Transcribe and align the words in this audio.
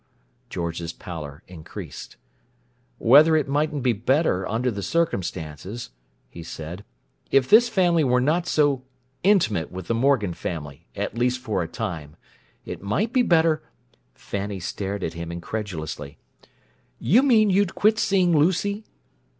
George's 0.49 0.93
pallor 0.93 1.43
increased. 1.47 2.17
"Whether 2.97 3.35
it 3.35 3.47
mightn't 3.47 3.83
be 3.83 3.93
better, 3.93 4.47
under 4.49 4.71
the 4.71 4.81
circumstances," 4.81 5.91
he 6.27 6.41
said, 6.41 6.83
"if 7.29 7.47
this 7.47 7.69
family 7.69 8.03
were 8.03 8.19
not 8.19 8.47
so 8.47 8.81
intimate 9.21 9.71
with 9.71 9.85
the 9.85 9.93
Morgan 9.93 10.33
family—at 10.33 11.15
least 11.19 11.37
for 11.39 11.61
a 11.61 11.67
time. 11.67 12.15
It 12.65 12.81
might 12.81 13.13
be 13.13 13.21
better—" 13.21 13.61
Fanny 14.15 14.59
stared 14.59 15.03
at 15.03 15.13
him 15.13 15.31
incredulously. 15.31 16.17
"You 16.97 17.21
mean 17.21 17.51
you'd 17.51 17.75
quit 17.75 17.99
seeing 17.99 18.35
Lucy?" 18.35 18.83